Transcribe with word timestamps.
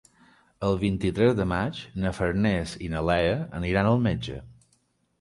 El 0.69 0.79
vint-i-tres 0.83 1.35
de 1.41 1.47
maig 1.53 1.83
na 2.05 2.15
Farners 2.21 2.75
i 2.89 2.93
na 2.97 3.07
Lea 3.13 3.39
aniran 3.63 3.95
al 3.95 4.07
metge. 4.11 4.45